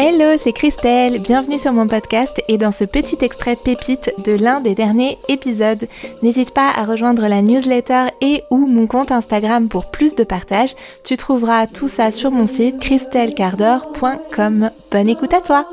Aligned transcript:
Hello, 0.00 0.36
c'est 0.38 0.52
Christelle, 0.52 1.20
bienvenue 1.20 1.58
sur 1.58 1.72
mon 1.72 1.88
podcast 1.88 2.40
et 2.46 2.56
dans 2.56 2.70
ce 2.70 2.84
petit 2.84 3.18
extrait 3.20 3.56
pépite 3.56 4.12
de 4.24 4.30
l'un 4.30 4.60
des 4.60 4.76
derniers 4.76 5.18
épisodes. 5.28 5.88
N'hésite 6.22 6.54
pas 6.54 6.70
à 6.70 6.84
rejoindre 6.84 7.26
la 7.26 7.42
newsletter 7.42 8.04
et 8.20 8.44
ou 8.50 8.58
mon 8.58 8.86
compte 8.86 9.10
Instagram 9.10 9.68
pour 9.68 9.90
plus 9.90 10.14
de 10.14 10.22
partage. 10.22 10.76
Tu 11.04 11.16
trouveras 11.16 11.66
tout 11.66 11.88
ça 11.88 12.12
sur 12.12 12.30
mon 12.30 12.46
site 12.46 12.78
christellecardor.com. 12.78 14.70
Bonne 14.92 15.08
écoute 15.08 15.34
à 15.34 15.40
toi 15.40 15.66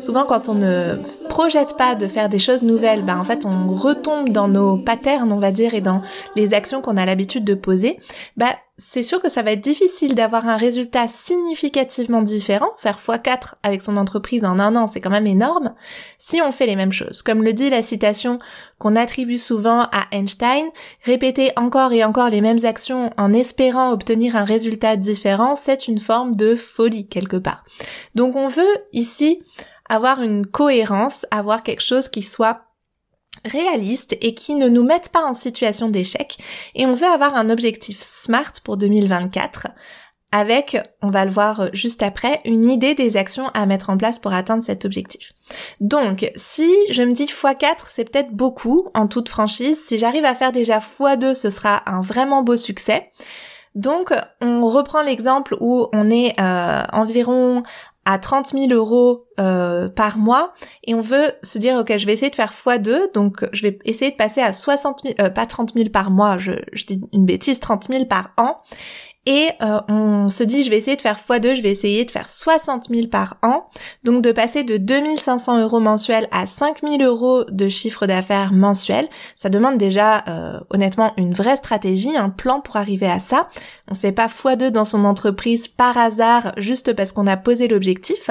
Souvent 0.00 0.24
quand 0.24 0.48
on 0.48 0.54
ne 0.54 0.96
projette 1.28 1.76
pas 1.76 1.94
de 1.94 2.06
faire 2.06 2.28
des 2.28 2.38
choses 2.38 2.62
nouvelles, 2.62 3.02
ben 3.02 3.18
en 3.18 3.24
fait 3.24 3.44
on 3.44 3.72
retombe 3.74 4.30
dans 4.30 4.48
nos 4.48 4.78
patterns, 4.78 5.32
on 5.32 5.38
va 5.38 5.50
dire, 5.50 5.74
et 5.74 5.80
dans 5.80 6.02
les 6.36 6.54
actions 6.54 6.80
qu'on 6.80 6.96
a 6.96 7.04
l'habitude 7.04 7.44
de 7.44 7.54
poser, 7.54 7.98
ben 8.36 8.52
c'est 8.80 9.02
sûr 9.02 9.20
que 9.20 9.28
ça 9.28 9.42
va 9.42 9.52
être 9.52 9.60
difficile 9.60 10.14
d'avoir 10.14 10.46
un 10.46 10.56
résultat 10.56 11.08
significativement 11.08 12.22
différent. 12.22 12.68
Faire 12.76 12.96
x4 12.96 13.54
avec 13.64 13.82
son 13.82 13.96
entreprise 13.96 14.44
en 14.44 14.60
un 14.60 14.76
an, 14.76 14.86
c'est 14.86 15.00
quand 15.00 15.10
même 15.10 15.26
énorme, 15.26 15.74
si 16.16 16.40
on 16.40 16.52
fait 16.52 16.66
les 16.66 16.76
mêmes 16.76 16.92
choses. 16.92 17.22
Comme 17.22 17.42
le 17.42 17.52
dit 17.52 17.70
la 17.70 17.82
citation 17.82 18.38
qu'on 18.78 18.94
attribue 18.94 19.38
souvent 19.38 19.88
à 19.90 20.06
Einstein, 20.12 20.66
répéter 21.02 21.50
encore 21.56 21.92
et 21.92 22.04
encore 22.04 22.30
les 22.30 22.40
mêmes 22.40 22.64
actions 22.64 23.10
en 23.16 23.32
espérant 23.32 23.90
obtenir 23.90 24.36
un 24.36 24.44
résultat 24.44 24.94
différent, 24.94 25.56
c'est 25.56 25.88
une 25.88 25.98
forme 25.98 26.36
de 26.36 26.54
folie 26.54 27.08
quelque 27.08 27.36
part. 27.36 27.64
Donc 28.14 28.36
on 28.36 28.46
veut 28.46 28.76
ici 28.92 29.40
avoir 29.88 30.22
une 30.22 30.46
cohérence, 30.46 31.26
avoir 31.30 31.62
quelque 31.62 31.82
chose 31.82 32.08
qui 32.08 32.22
soit 32.22 32.62
réaliste 33.44 34.16
et 34.20 34.34
qui 34.34 34.54
ne 34.54 34.68
nous 34.68 34.82
mette 34.82 35.10
pas 35.10 35.24
en 35.24 35.34
situation 35.34 35.88
d'échec. 35.88 36.38
Et 36.74 36.86
on 36.86 36.92
veut 36.92 37.06
avoir 37.06 37.34
un 37.34 37.50
objectif 37.50 38.00
SMART 38.00 38.52
pour 38.64 38.76
2024 38.76 39.68
avec, 40.30 40.76
on 41.00 41.08
va 41.08 41.24
le 41.24 41.30
voir 41.30 41.70
juste 41.72 42.02
après, 42.02 42.40
une 42.44 42.70
idée 42.70 42.94
des 42.94 43.16
actions 43.16 43.48
à 43.54 43.64
mettre 43.64 43.88
en 43.88 43.96
place 43.96 44.18
pour 44.18 44.34
atteindre 44.34 44.62
cet 44.62 44.84
objectif. 44.84 45.32
Donc, 45.80 46.30
si 46.36 46.70
je 46.90 47.02
me 47.02 47.12
dis 47.12 47.24
x4, 47.24 47.86
c'est 47.88 48.04
peut-être 48.04 48.32
beaucoup 48.32 48.88
en 48.94 49.06
toute 49.06 49.30
franchise. 49.30 49.82
Si 49.86 49.96
j'arrive 49.96 50.26
à 50.26 50.34
faire 50.34 50.52
déjà 50.52 50.78
x2, 50.78 51.32
ce 51.32 51.48
sera 51.48 51.82
un 51.86 52.02
vraiment 52.02 52.42
beau 52.42 52.58
succès. 52.58 53.10
Donc, 53.74 54.12
on 54.42 54.68
reprend 54.68 55.00
l'exemple 55.00 55.56
où 55.60 55.86
on 55.94 56.10
est 56.10 56.34
euh, 56.40 56.82
environ 56.92 57.62
à 58.10 58.18
30 58.18 58.52
000 58.54 58.72
euros 58.72 59.26
euh, 59.38 59.90
par 59.90 60.16
mois. 60.16 60.54
Et 60.84 60.94
on 60.94 61.00
veut 61.00 61.32
se 61.42 61.58
dire 61.58 61.76
ok 61.76 61.98
je 61.98 62.06
vais 62.06 62.14
essayer 62.14 62.30
de 62.30 62.34
faire 62.34 62.52
x2 62.52 63.12
donc 63.12 63.46
je 63.52 63.62
vais 63.62 63.78
essayer 63.84 64.10
de 64.10 64.16
passer 64.16 64.40
à 64.40 64.54
60 64.54 65.02
000 65.02 65.14
euh, 65.20 65.28
pas 65.28 65.44
30 65.44 65.74
000 65.74 65.90
par 65.90 66.10
mois. 66.10 66.38
Je, 66.38 66.52
je 66.72 66.86
dis 66.86 67.02
une 67.12 67.26
bêtise 67.26 67.60
30 67.60 67.84
000 67.84 68.06
par 68.06 68.30
an 68.38 68.62
et 69.28 69.50
euh, 69.60 69.82
on 69.88 70.30
se 70.30 70.42
dit 70.42 70.64
je 70.64 70.70
vais 70.70 70.78
essayer 70.78 70.96
de 70.96 71.02
faire 71.02 71.18
x2, 71.18 71.54
je 71.54 71.60
vais 71.60 71.70
essayer 71.70 72.06
de 72.06 72.10
faire 72.10 72.30
60 72.30 72.88
000 72.88 73.08
par 73.08 73.36
an, 73.42 73.66
donc 74.02 74.22
de 74.22 74.32
passer 74.32 74.64
de 74.64 74.78
2500 74.78 75.60
euros 75.60 75.80
mensuels 75.80 76.28
à 76.32 76.46
5000 76.46 77.02
euros 77.04 77.44
de 77.44 77.68
chiffre 77.68 78.06
d'affaires 78.06 78.54
mensuel. 78.54 79.06
Ça 79.36 79.50
demande 79.50 79.76
déjà 79.76 80.24
euh, 80.28 80.58
honnêtement 80.70 81.12
une 81.18 81.34
vraie 81.34 81.56
stratégie, 81.56 82.16
un 82.16 82.30
plan 82.30 82.62
pour 82.62 82.76
arriver 82.76 83.06
à 83.06 83.18
ça. 83.18 83.50
On 83.90 83.94
fait 83.94 84.12
pas 84.12 84.28
x2 84.28 84.68
dans 84.70 84.86
son 84.86 85.04
entreprise 85.04 85.68
par 85.68 85.98
hasard 85.98 86.54
juste 86.56 86.94
parce 86.94 87.12
qu'on 87.12 87.26
a 87.26 87.36
posé 87.36 87.68
l'objectif. 87.68 88.30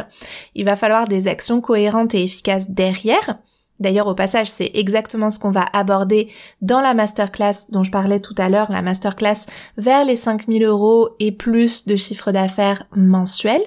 Il 0.56 0.66
va 0.66 0.76
falloir 0.76 1.08
des 1.08 1.28
actions 1.28 1.62
cohérentes 1.62 2.16
et 2.16 2.24
efficaces 2.24 2.72
derrière. 2.72 3.38
D'ailleurs, 3.80 4.08
au 4.08 4.16
passage, 4.16 4.50
c'est 4.50 4.72
exactement 4.74 5.30
ce 5.30 5.40
qu'on 5.40 5.52
va 5.52 5.66
aborder 5.74 6.30
dans 6.62 6.82
la 6.82 6.94
masterclass 6.94 7.70
dont 7.70 7.84
je 7.84 7.92
parlais 7.92 8.20
tout 8.20 8.36
à 8.38 8.50
l'heure, 8.50 8.72
la 8.72 8.82
masterclass 8.82 9.46
vers 9.78 10.04
les 10.04 10.16
5000 10.16 10.64
euros 10.64 11.10
et 11.20 11.32
plus 11.32 11.86
de 11.86 11.96
chiffre 11.96 12.32
d'affaires 12.32 12.84
mensuel, 12.96 13.62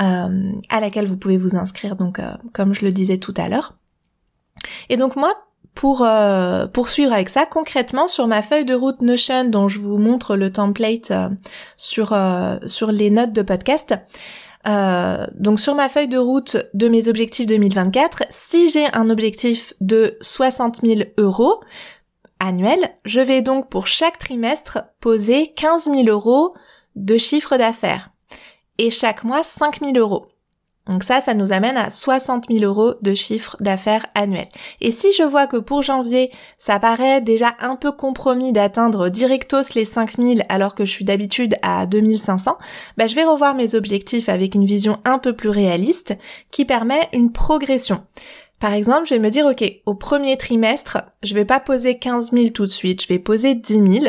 euh, 0.00 0.52
à 0.70 0.80
laquelle 0.80 1.06
vous 1.06 1.16
pouvez 1.16 1.38
vous 1.38 1.56
inscrire, 1.56 1.96
donc 1.96 2.18
euh, 2.18 2.32
comme 2.52 2.74
je 2.74 2.84
le 2.84 2.92
disais 2.92 3.18
tout 3.18 3.34
à 3.36 3.48
l'heure. 3.48 3.74
Et 4.88 4.96
donc 4.96 5.16
moi, 5.16 5.34
pour 5.74 6.02
euh, 6.02 6.66
poursuivre 6.66 7.12
avec 7.12 7.28
ça, 7.28 7.46
concrètement 7.46 8.06
sur 8.06 8.26
ma 8.28 8.42
feuille 8.42 8.64
de 8.64 8.74
route 8.74 9.02
Notion 9.02 9.44
dont 9.44 9.68
je 9.68 9.80
vous 9.80 9.98
montre 9.98 10.36
le 10.36 10.50
template 10.50 11.12
sur 11.76 12.16
sur 12.66 12.92
les 12.92 13.10
notes 13.10 13.32
de 13.32 13.42
podcast, 13.42 13.94
euh, 14.68 15.24
donc 15.34 15.60
sur 15.60 15.74
ma 15.74 15.88
feuille 15.88 16.08
de 16.08 16.18
route 16.18 16.56
de 16.74 16.88
mes 16.88 17.08
objectifs 17.08 17.46
2024, 17.46 18.24
si 18.30 18.68
j'ai 18.68 18.86
un 18.92 19.10
objectif 19.10 19.74
de 19.80 20.16
60 20.20 20.80
000 20.82 21.00
euros 21.18 21.60
annuels, 22.40 22.90
je 23.04 23.20
vais 23.20 23.42
donc 23.42 23.68
pour 23.68 23.86
chaque 23.86 24.18
trimestre 24.18 24.78
poser 25.00 25.52
15 25.54 25.84
000 25.84 26.04
euros 26.08 26.54
de 26.96 27.16
chiffre 27.16 27.56
d'affaires 27.56 28.10
et 28.78 28.90
chaque 28.90 29.24
mois 29.24 29.42
5 29.42 29.80
000 29.80 29.96
euros. 29.96 30.26
Donc 30.86 31.02
ça, 31.02 31.20
ça 31.20 31.34
nous 31.34 31.52
amène 31.52 31.76
à 31.76 31.90
60 31.90 32.46
000 32.48 32.64
euros 32.64 32.94
de 33.02 33.12
chiffre 33.12 33.56
d'affaires 33.60 34.06
annuel. 34.14 34.46
Et 34.80 34.92
si 34.92 35.12
je 35.12 35.24
vois 35.24 35.46
que 35.46 35.56
pour 35.56 35.82
janvier, 35.82 36.30
ça 36.58 36.78
paraît 36.78 37.20
déjà 37.20 37.54
un 37.60 37.74
peu 37.74 37.90
compromis 37.90 38.52
d'atteindre 38.52 39.08
directos 39.08 39.74
les 39.74 39.84
5 39.84 40.16
000 40.16 40.34
alors 40.48 40.74
que 40.74 40.84
je 40.84 40.92
suis 40.92 41.04
d'habitude 41.04 41.56
à 41.62 41.86
2500, 41.86 42.56
bah, 42.96 43.06
je 43.06 43.16
vais 43.16 43.24
revoir 43.24 43.54
mes 43.54 43.74
objectifs 43.74 44.28
avec 44.28 44.54
une 44.54 44.64
vision 44.64 44.98
un 45.04 45.18
peu 45.18 45.32
plus 45.32 45.50
réaliste 45.50 46.14
qui 46.52 46.64
permet 46.64 47.08
une 47.12 47.32
progression. 47.32 48.04
Par 48.60 48.72
exemple, 48.72 49.06
je 49.06 49.14
vais 49.14 49.20
me 49.20 49.28
dire, 49.30 49.44
OK, 49.44 49.64
au 49.84 49.94
premier 49.94 50.36
trimestre, 50.36 50.98
je 51.22 51.34
vais 51.34 51.44
pas 51.44 51.60
poser 51.60 51.98
15 51.98 52.32
000 52.32 52.48
tout 52.48 52.64
de 52.64 52.70
suite, 52.70 53.02
je 53.02 53.08
vais 53.08 53.18
poser 53.18 53.54
10 53.54 53.74
000. 53.74 54.06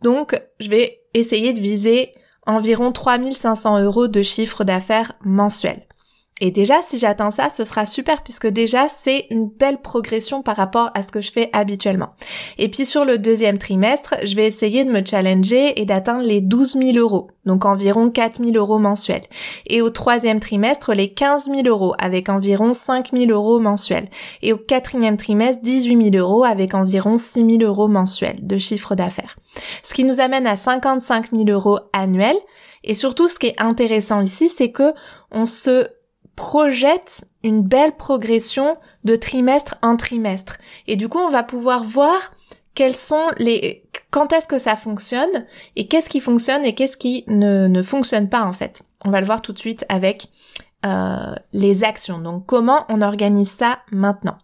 Donc, 0.00 0.40
je 0.60 0.70
vais 0.70 1.00
essayer 1.14 1.52
de 1.52 1.60
viser 1.60 2.12
environ 2.46 2.90
3500 2.90 3.82
euros 3.82 4.08
de 4.08 4.22
chiffre 4.22 4.64
d'affaires 4.64 5.12
mensuel. 5.24 5.80
Et 6.44 6.50
déjà, 6.50 6.82
si 6.82 6.98
j'atteins 6.98 7.30
ça, 7.30 7.50
ce 7.50 7.64
sera 7.64 7.86
super 7.86 8.24
puisque 8.24 8.48
déjà, 8.48 8.88
c'est 8.88 9.26
une 9.30 9.48
belle 9.48 9.80
progression 9.80 10.42
par 10.42 10.56
rapport 10.56 10.90
à 10.92 11.04
ce 11.04 11.12
que 11.12 11.20
je 11.20 11.30
fais 11.30 11.48
habituellement. 11.52 12.08
Et 12.58 12.68
puis 12.68 12.84
sur 12.84 13.04
le 13.04 13.16
deuxième 13.16 13.58
trimestre, 13.58 14.16
je 14.24 14.34
vais 14.34 14.44
essayer 14.44 14.84
de 14.84 14.90
me 14.90 15.06
challenger 15.06 15.80
et 15.80 15.84
d'atteindre 15.84 16.24
les 16.24 16.40
12 16.40 16.78
000 16.78 16.98
euros, 16.98 17.28
donc 17.46 17.64
environ 17.64 18.10
4 18.10 18.42
000 18.42 18.56
euros 18.56 18.80
mensuels. 18.80 19.22
Et 19.68 19.82
au 19.82 19.90
troisième 19.90 20.40
trimestre, 20.40 20.92
les 20.94 21.12
15 21.12 21.44
000 21.44 21.62
euros 21.68 21.94
avec 22.00 22.28
environ 22.28 22.72
5 22.72 23.10
000 23.16 23.30
euros 23.30 23.60
mensuels. 23.60 24.08
Et 24.42 24.52
au 24.52 24.58
quatrième 24.58 25.16
trimestre, 25.16 25.62
18 25.62 26.10
000 26.10 26.16
euros 26.16 26.42
avec 26.42 26.74
environ 26.74 27.18
6 27.18 27.58
000 27.58 27.62
euros 27.62 27.86
mensuels 27.86 28.44
de 28.44 28.58
chiffre 28.58 28.96
d'affaires. 28.96 29.36
Ce 29.84 29.94
qui 29.94 30.02
nous 30.02 30.18
amène 30.18 30.48
à 30.48 30.56
55 30.56 31.26
000 31.32 31.44
euros 31.50 31.78
annuels. 31.92 32.40
Et 32.82 32.94
surtout, 32.94 33.28
ce 33.28 33.38
qui 33.38 33.46
est 33.46 33.62
intéressant 33.62 34.20
ici, 34.20 34.48
c'est 34.48 34.72
que 34.72 34.92
on 35.30 35.46
se 35.46 35.86
projette 36.36 37.24
une 37.42 37.62
belle 37.62 37.96
progression 37.96 38.74
de 39.04 39.16
trimestre 39.16 39.76
en 39.82 39.96
trimestre. 39.96 40.58
Et 40.86 40.96
du 40.96 41.08
coup, 41.08 41.18
on 41.18 41.28
va 41.28 41.42
pouvoir 41.42 41.84
voir 41.84 42.32
quels 42.74 42.96
sont 42.96 43.26
les, 43.38 43.84
quand 44.10 44.32
est-ce 44.32 44.46
que 44.46 44.58
ça 44.58 44.76
fonctionne 44.76 45.46
et 45.76 45.88
qu'est-ce 45.88 46.08
qui 46.08 46.20
fonctionne 46.20 46.64
et 46.64 46.74
qu'est-ce 46.74 46.96
qui 46.96 47.24
ne, 47.26 47.66
ne 47.66 47.82
fonctionne 47.82 48.28
pas 48.28 48.42
en 48.42 48.52
fait. 48.52 48.82
On 49.04 49.10
va 49.10 49.20
le 49.20 49.26
voir 49.26 49.42
tout 49.42 49.52
de 49.52 49.58
suite 49.58 49.84
avec 49.88 50.28
euh, 50.86 51.34
les 51.52 51.84
actions. 51.84 52.18
Donc 52.18 52.46
comment 52.46 52.84
on 52.88 53.02
organise 53.02 53.50
ça 53.50 53.80
maintenant? 53.90 54.38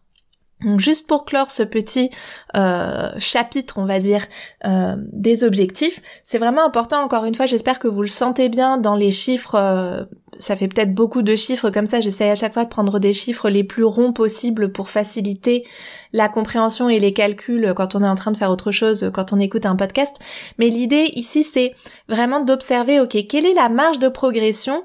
Donc 0.65 0.81
juste 0.81 1.07
pour 1.07 1.25
clore 1.25 1.53
ce 1.53 1.63
petit 1.63 2.11
euh, 2.57 3.11
chapitre, 3.19 3.79
on 3.79 3.85
va 3.85 4.01
dire, 4.01 4.27
euh, 4.65 4.97
des 5.13 5.45
objectifs, 5.45 6.03
c'est 6.25 6.39
vraiment 6.39 6.65
important, 6.65 7.01
encore 7.01 7.25
une 7.27 7.35
fois, 7.35 7.47
j'espère 7.47 7.79
que 7.79 7.87
vous 7.87 8.03
le 8.03 8.09
sentez 8.09 8.49
bien 8.49 8.77
dans 8.77 8.97
les 8.97 9.13
chiffres, 9.13 9.55
euh, 9.55 10.05
ça 10.37 10.57
fait 10.57 10.67
peut-être 10.67 10.93
beaucoup 10.93 11.23
de 11.23 11.37
chiffres 11.37 11.71
comme 11.71 11.87
ça, 11.87 12.01
j'essaie 12.01 12.29
à 12.29 12.35
chaque 12.35 12.55
fois 12.55 12.65
de 12.65 12.71
prendre 12.71 12.99
des 12.99 13.13
chiffres 13.13 13.49
les 13.49 13.63
plus 13.63 13.85
ronds 13.85 14.13
possibles 14.13 14.73
pour 14.73 14.89
faciliter 14.89 15.65
la 16.13 16.29
compréhension 16.29 16.89
et 16.89 16.99
les 16.99 17.13
calculs 17.13 17.73
quand 17.77 17.95
on 17.95 18.03
est 18.03 18.09
en 18.09 18.17
train 18.17 18.33
de 18.33 18.37
faire 18.37 18.51
autre 18.51 18.73
chose, 18.73 19.13
quand 19.15 19.33
on 19.33 19.39
écoute 19.39 19.65
un 19.65 19.77
podcast. 19.77 20.17
Mais 20.59 20.71
l'idée 20.71 21.13
ici, 21.15 21.45
c'est 21.45 21.73
vraiment 22.09 22.41
d'observer, 22.41 22.99
ok, 22.99 23.17
quelle 23.29 23.47
est 23.47 23.55
la 23.55 23.69
marge 23.69 24.01
de 24.01 24.09
progression 24.09 24.83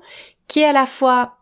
qui 0.47 0.59
est 0.59 0.65
à 0.65 0.74
la 0.74 0.86
fois 0.86 1.38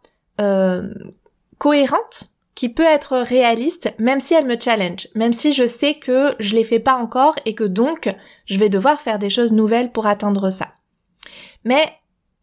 cohérente, 1.60 2.32
qui 2.62 2.70
peut 2.70 2.84
être 2.84 3.18
réaliste 3.18 3.92
même 3.98 4.20
si 4.20 4.36
elle 4.36 4.46
me 4.46 4.56
challenge, 4.56 5.08
même 5.16 5.34
si 5.34 5.52
je 5.52 5.66
sais 5.66 5.96
que 5.96 6.36
je 6.38 6.54
les 6.54 6.64
fais 6.64 6.78
pas 6.78 6.94
encore 6.94 7.34
et 7.46 7.56
que 7.56 7.64
donc 7.64 8.16
je 8.46 8.60
vais 8.60 8.70
devoir 8.70 9.02
faire 9.02 9.18
des 9.18 9.32
choses 9.32 9.52
nouvelles 9.52 9.92
pour 9.92 10.06
atteindre 10.06 10.52
ça. 10.52 10.68
Mais 11.64 11.92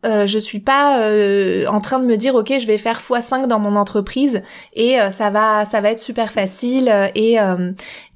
euh, 0.05 0.27
je 0.27 0.41
suis 0.41 0.59
pas 0.59 0.99
euh, 1.03 1.67
en 1.67 1.81
train 1.81 2.01
de 2.01 2.05
me 2.05 2.17
dire 2.17 2.35
ok 2.35 2.53
je 2.59 2.67
vais 2.67 2.79
faire 2.79 2.99
x5 2.99 3.47
dans 3.47 3.61
mon 3.61 3.77
entreprise 3.77 4.43
et 4.73 5.01
euh, 5.01 5.13
ça 5.13 5.31
va 5.31 5.65
ça 5.65 5.81
va 5.81 5.93
être 5.93 6.01
super 6.01 6.33
facile 6.33 6.93
et 7.15 7.37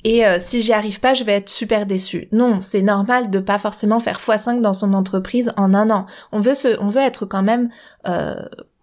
et 0.03 0.25
si 0.41 0.61
j'y 0.61 0.73
arrive 0.73 0.99
pas 0.99 1.15
je 1.15 1.23
vais 1.23 1.35
être 1.35 1.51
super 1.51 1.87
déçue. 1.87 2.27
Non, 2.33 2.59
c'est 2.59 2.83
normal 2.83 3.31
de 3.31 3.39
pas 3.39 3.59
forcément 3.59 4.01
faire 4.01 4.19
x5 4.19 4.61
dans 4.61 4.73
son 4.73 4.93
entreprise 4.93 5.53
en 5.57 5.73
un 5.73 5.89
an. 5.89 6.07
On 6.33 6.41
veut 6.41 6.55
se 6.55 6.81
on 6.81 6.89
veut 6.89 7.03
être 7.03 7.27
quand 7.27 7.45
même 7.45 7.69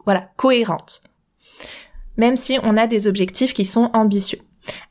voilà 0.05 0.29
cohérente 0.37 1.03
même 2.19 2.35
si 2.35 2.59
on 2.61 2.77
a 2.77 2.85
des 2.85 3.07
objectifs 3.07 3.55
qui 3.55 3.65
sont 3.65 3.89
ambitieux. 3.93 4.39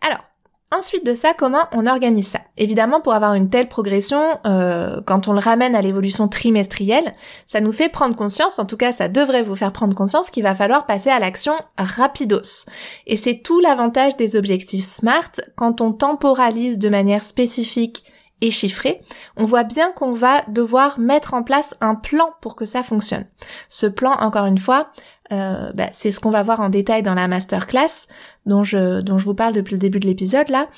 Alors, 0.00 0.24
Ensuite 0.70 1.06
de 1.06 1.14
ça, 1.14 1.32
comment 1.32 1.66
on 1.72 1.86
organise 1.86 2.28
ça? 2.28 2.40
Évidemment, 2.58 3.00
pour 3.00 3.14
avoir 3.14 3.32
une 3.32 3.48
telle 3.48 3.68
progression, 3.68 4.22
euh, 4.44 5.00
quand 5.06 5.26
on 5.26 5.32
le 5.32 5.38
ramène 5.38 5.74
à 5.74 5.80
l'évolution 5.80 6.28
trimestrielle, 6.28 7.14
ça 7.46 7.62
nous 7.62 7.72
fait 7.72 7.88
prendre 7.88 8.14
conscience, 8.14 8.58
en 8.58 8.66
tout 8.66 8.76
cas 8.76 8.92
ça 8.92 9.08
devrait 9.08 9.40
vous 9.40 9.56
faire 9.56 9.72
prendre 9.72 9.96
conscience 9.96 10.28
qu'il 10.28 10.42
va 10.42 10.54
falloir 10.54 10.84
passer 10.84 11.08
à 11.08 11.20
l'action 11.20 11.54
rapidos. 11.78 12.66
Et 13.06 13.16
c'est 13.16 13.40
tout 13.42 13.60
l'avantage 13.60 14.18
des 14.18 14.36
objectifs 14.36 14.84
SMART 14.84 15.32
quand 15.56 15.80
on 15.80 15.92
temporalise 15.92 16.78
de 16.78 16.90
manière 16.90 17.24
spécifique 17.24 18.04
et 18.40 18.50
chiffré, 18.50 19.00
on 19.36 19.44
voit 19.44 19.64
bien 19.64 19.90
qu'on 19.92 20.12
va 20.12 20.42
devoir 20.48 20.98
mettre 20.98 21.34
en 21.34 21.42
place 21.42 21.74
un 21.80 21.94
plan 21.94 22.30
pour 22.40 22.54
que 22.54 22.66
ça 22.66 22.82
fonctionne. 22.82 23.24
Ce 23.68 23.86
plan, 23.86 24.12
encore 24.12 24.46
une 24.46 24.58
fois, 24.58 24.90
euh, 25.32 25.70
bah, 25.74 25.88
c'est 25.92 26.10
ce 26.10 26.20
qu'on 26.20 26.30
va 26.30 26.42
voir 26.42 26.60
en 26.60 26.68
détail 26.68 27.02
dans 27.02 27.14
la 27.14 27.28
masterclass 27.28 28.06
dont 28.46 28.62
je, 28.62 29.00
dont 29.00 29.18
je 29.18 29.24
vous 29.24 29.34
parle 29.34 29.52
depuis 29.52 29.72
le 29.74 29.78
début 29.78 30.00
de 30.00 30.06
l'épisode 30.06 30.48
là. 30.48 30.68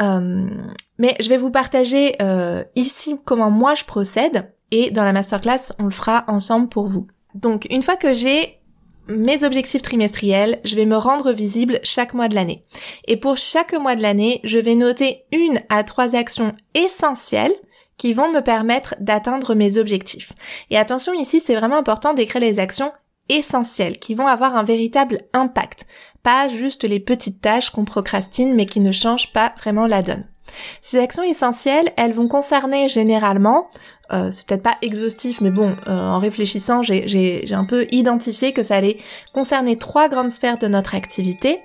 Euh, 0.00 0.48
mais 0.98 1.14
je 1.20 1.28
vais 1.28 1.36
vous 1.36 1.50
partager 1.50 2.14
euh, 2.22 2.64
ici 2.74 3.16
comment 3.24 3.50
moi 3.50 3.74
je 3.74 3.84
procède 3.84 4.50
et 4.70 4.90
dans 4.90 5.04
la 5.04 5.12
masterclass 5.12 5.72
on 5.78 5.84
le 5.84 5.90
fera 5.90 6.24
ensemble 6.28 6.68
pour 6.68 6.86
vous. 6.86 7.06
Donc 7.34 7.66
une 7.70 7.82
fois 7.82 7.96
que 7.96 8.14
j'ai 8.14 8.58
mes 9.08 9.42
objectifs 9.42 9.82
trimestriels, 9.82 10.60
je 10.64 10.76
vais 10.76 10.84
me 10.84 10.96
rendre 10.96 11.32
visible 11.32 11.80
chaque 11.82 12.12
mois 12.12 12.28
de 12.28 12.34
l'année. 12.34 12.64
Et 13.06 13.16
pour 13.16 13.38
chaque 13.38 13.72
mois 13.72 13.96
de 13.96 14.02
l'année, 14.02 14.40
je 14.44 14.58
vais 14.58 14.74
noter 14.74 15.24
une 15.32 15.60
à 15.70 15.82
trois 15.82 16.14
actions 16.14 16.54
essentielles 16.74 17.54
qui 17.96 18.12
vont 18.12 18.30
me 18.30 18.40
permettre 18.40 18.94
d'atteindre 19.00 19.54
mes 19.54 19.78
objectifs. 19.78 20.32
Et 20.70 20.76
attention 20.76 21.14
ici, 21.14 21.40
c'est 21.40 21.54
vraiment 21.54 21.78
important 21.78 22.14
d'écrire 22.14 22.40
les 22.40 22.58
actions 22.60 22.92
essentielles 23.28 23.98
qui 23.98 24.14
vont 24.14 24.26
avoir 24.26 24.56
un 24.56 24.62
véritable 24.62 25.22
impact, 25.32 25.86
pas 26.22 26.48
juste 26.48 26.84
les 26.84 27.00
petites 27.00 27.40
tâches 27.40 27.70
qu'on 27.70 27.84
procrastine 27.84 28.54
mais 28.54 28.66
qui 28.66 28.80
ne 28.80 28.92
changent 28.92 29.32
pas 29.32 29.52
vraiment 29.58 29.86
la 29.86 30.02
donne. 30.02 30.24
Ces 30.80 30.98
actions 30.98 31.22
essentielles, 31.22 31.92
elles 31.96 32.12
vont 32.12 32.28
concerner 32.28 32.88
généralement, 32.88 33.68
euh, 34.12 34.30
c'est 34.30 34.46
peut-être 34.46 34.62
pas 34.62 34.76
exhaustif, 34.82 35.40
mais 35.40 35.50
bon, 35.50 35.76
euh, 35.86 35.92
en 35.92 36.18
réfléchissant, 36.18 36.82
j'ai 36.82 37.44
un 37.52 37.64
peu 37.64 37.86
identifié 37.90 38.52
que 38.52 38.62
ça 38.62 38.76
allait 38.76 38.98
concerner 39.32 39.76
trois 39.76 40.08
grandes 40.08 40.30
sphères 40.30 40.58
de 40.58 40.66
notre 40.66 40.94
activité. 40.94 41.60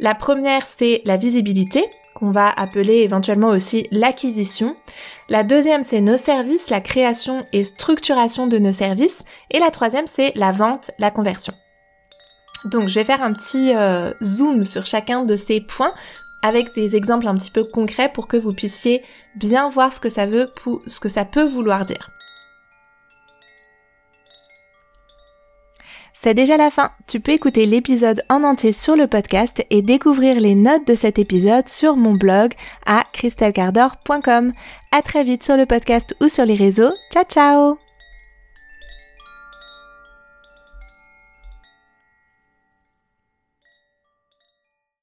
La 0.00 0.14
première, 0.14 0.66
c'est 0.66 1.02
la 1.04 1.16
visibilité, 1.16 1.84
qu'on 2.14 2.30
va 2.30 2.48
appeler 2.50 2.98
éventuellement 2.98 3.48
aussi 3.48 3.86
l'acquisition. 3.90 4.76
La 5.28 5.44
deuxième, 5.44 5.82
c'est 5.82 6.00
nos 6.00 6.16
services, 6.16 6.70
la 6.70 6.80
création 6.80 7.44
et 7.52 7.64
structuration 7.64 8.46
de 8.46 8.58
nos 8.58 8.72
services. 8.72 9.24
Et 9.50 9.58
la 9.58 9.70
troisième, 9.70 10.06
c'est 10.06 10.32
la 10.34 10.52
vente, 10.52 10.90
la 10.98 11.10
conversion. 11.10 11.54
Donc 12.64 12.88
je 12.88 12.94
vais 12.94 13.04
faire 13.04 13.22
un 13.22 13.32
petit 13.32 13.74
euh, 13.74 14.12
zoom 14.22 14.64
sur 14.64 14.86
chacun 14.86 15.24
de 15.24 15.36
ces 15.36 15.60
points 15.60 15.94
avec 16.42 16.74
des 16.74 16.96
exemples 16.96 17.26
un 17.28 17.34
petit 17.34 17.50
peu 17.50 17.64
concrets 17.64 18.10
pour 18.12 18.28
que 18.28 18.36
vous 18.36 18.52
puissiez 18.52 19.02
bien 19.36 19.68
voir 19.68 19.92
ce 19.92 20.00
que 20.00 20.08
ça 20.08 20.26
veut, 20.26 20.52
ce 20.86 21.00
que 21.00 21.08
ça 21.08 21.24
peut 21.24 21.44
vouloir 21.44 21.84
dire. 21.84 22.10
C'est 26.20 26.34
déjà 26.34 26.56
la 26.56 26.70
fin. 26.70 26.90
Tu 27.06 27.20
peux 27.20 27.30
écouter 27.30 27.64
l'épisode 27.64 28.24
en 28.28 28.42
entier 28.42 28.72
sur 28.72 28.96
le 28.96 29.06
podcast 29.06 29.64
et 29.70 29.82
découvrir 29.82 30.40
les 30.40 30.56
notes 30.56 30.84
de 30.88 30.96
cet 30.96 31.20
épisode 31.20 31.68
sur 31.68 31.94
mon 31.94 32.14
blog 32.14 32.54
à 32.86 33.04
christelcardor.com. 33.12 34.52
À 34.90 35.02
très 35.02 35.22
vite 35.22 35.44
sur 35.44 35.56
le 35.56 35.64
podcast 35.64 36.16
ou 36.20 36.26
sur 36.26 36.44
les 36.44 36.54
réseaux. 36.54 36.92
Ciao 37.12 37.22
ciao! 37.22 37.87